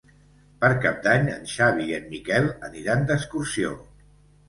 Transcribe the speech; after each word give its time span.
Per 0.63 0.71
Cap 0.85 0.97
d'Any 1.03 1.29
en 1.35 1.45
Xavi 1.53 1.87
i 1.91 1.95
en 1.99 2.09
Miquel 2.17 2.53
aniran 2.73 3.09
d'excursió. 3.13 3.81